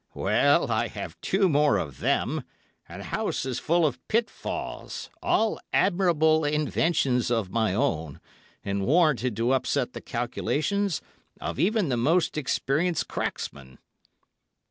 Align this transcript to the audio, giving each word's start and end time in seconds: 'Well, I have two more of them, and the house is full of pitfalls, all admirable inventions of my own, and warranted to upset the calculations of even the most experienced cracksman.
'Well, 0.15 0.71
I 0.71 0.87
have 0.87 1.21
two 1.21 1.47
more 1.47 1.77
of 1.77 1.99
them, 1.99 2.43
and 2.89 3.01
the 3.01 3.05
house 3.13 3.45
is 3.45 3.59
full 3.59 3.85
of 3.85 3.99
pitfalls, 4.07 5.11
all 5.21 5.59
admirable 5.71 6.43
inventions 6.43 7.29
of 7.29 7.51
my 7.51 7.75
own, 7.75 8.19
and 8.65 8.83
warranted 8.83 9.37
to 9.37 9.51
upset 9.53 9.93
the 9.93 10.01
calculations 10.01 11.03
of 11.39 11.59
even 11.59 11.89
the 11.89 11.97
most 11.97 12.35
experienced 12.35 13.07
cracksman. 13.09 13.77